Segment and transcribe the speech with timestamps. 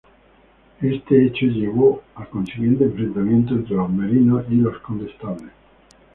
[0.81, 5.51] Este hecho llevó al consiguiente enfrentamiento entre los merinos y los condestables.